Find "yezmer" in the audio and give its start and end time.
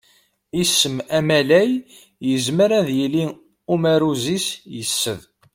2.27-2.69